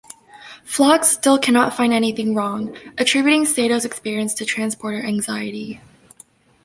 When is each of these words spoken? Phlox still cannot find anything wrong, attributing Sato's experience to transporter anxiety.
Phlox 0.63 1.09
still 1.09 1.37
cannot 1.37 1.75
find 1.75 1.93
anything 1.93 2.33
wrong, 2.33 2.75
attributing 2.97 3.45
Sato's 3.45 3.85
experience 3.85 4.33
to 4.33 4.45
transporter 4.45 4.97
anxiety. 4.99 5.79